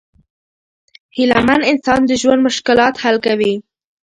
هیله 1.15 1.39
مند 1.47 1.63
انسان 1.71 2.01
د 2.05 2.11
ژوند 2.21 2.41
مشکلات 2.47 2.95
حل 3.03 3.17
کوي. 3.25 3.53